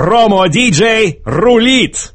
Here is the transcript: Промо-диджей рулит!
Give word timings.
Промо-диджей 0.00 1.20
рулит! 1.26 2.14